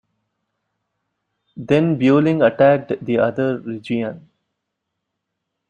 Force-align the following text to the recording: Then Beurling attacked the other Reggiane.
Then 1.55 1.99
Beurling 1.99 2.41
attacked 2.41 3.05
the 3.05 3.19
other 3.19 3.59
Reggiane. 3.59 4.21